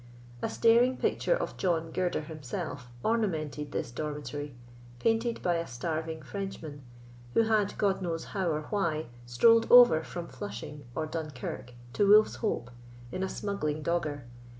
A 0.41 0.49
staring 0.49 0.97
picture 0.97 1.35
of 1.37 1.57
John 1.57 1.91
[Gibbie] 1.91 1.93
Girder 1.93 2.21
himself 2.21 2.87
ornamented 3.05 3.71
this 3.71 3.91
dormitory, 3.91 4.55
painted 4.97 5.43
by 5.43 5.57
a 5.57 5.67
starving 5.67 6.23
Frenchman, 6.23 6.81
who 7.35 7.43
had, 7.43 7.77
God 7.77 8.01
knows 8.01 8.23
how 8.33 8.47
or 8.49 8.63
why, 8.71 9.05
strolled 9.27 9.67
over 9.71 10.01
from 10.03 10.27
Flushing 10.27 10.85
or 10.95 11.05
Dunkirk 11.05 11.73
to 11.93 12.07
Wolf's 12.07 12.37
Hope 12.37 12.71
in 13.11 13.21
a 13.21 13.29
smuggling 13.29 13.83
dogger. 13.83 14.25